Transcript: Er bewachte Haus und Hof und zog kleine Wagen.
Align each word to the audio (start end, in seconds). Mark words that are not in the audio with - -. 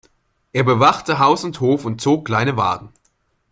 Er 0.51 0.63
bewachte 0.63 1.19
Haus 1.19 1.43
und 1.43 1.59
Hof 1.59 1.85
und 1.85 2.01
zog 2.01 2.25
kleine 2.25 2.57
Wagen. 2.57 2.91